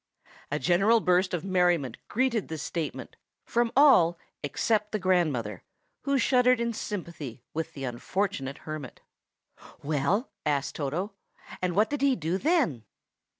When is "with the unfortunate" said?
7.53-8.57